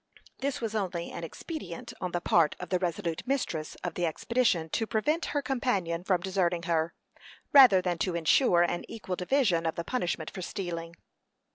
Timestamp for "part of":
2.21-2.69